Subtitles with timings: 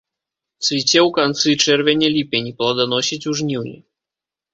[0.67, 3.75] Цвіце ў канцы чэрвеня-ліпені, пладаносіць у жніўні.